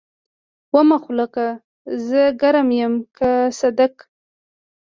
[0.75, 1.47] ومخلوقه!
[2.07, 3.95] زه ګرم يم که صدک.